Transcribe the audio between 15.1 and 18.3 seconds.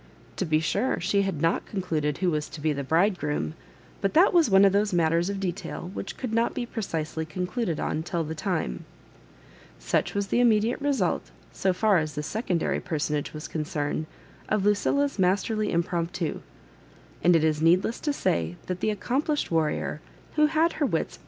Digitized by VjOOQIC 16 MISS MABJOBIBANE& masterly impromptu; and it is needless to